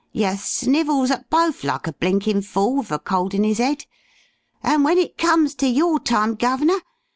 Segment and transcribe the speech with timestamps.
[0.13, 3.85] Yer snivels at bofe like a blinkin' fool wiv a cold in 'is 'ead.
[4.63, 6.81] And when it comes to your time, Guv'nor!